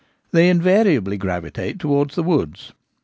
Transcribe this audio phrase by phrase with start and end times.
[0.31, 2.73] They invariably gravitate towards the woods.